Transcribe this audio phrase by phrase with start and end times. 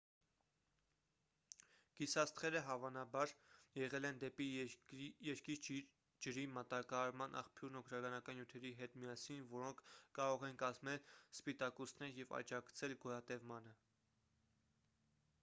[1.97, 3.33] գիսաստղերը հավանաբար
[3.79, 5.85] եղել են դեպի երկիր
[6.27, 9.85] ջրի մատակարարման աղբյուրն օրգանական նյութերի հետ միասին որոնք
[10.21, 11.05] կարող են կազմել
[11.43, 13.79] սպիտակուցներ և աջակցել գոյատևմանը